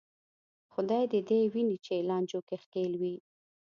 خدای 0.73 1.03
دې 1.11 1.19
دې 1.29 1.39
ویني 1.53 1.77
چې 1.85 2.05
لانجو 2.09 2.39
کې 2.47 2.55
ښکېل 2.63 2.93
وې. 3.01 3.15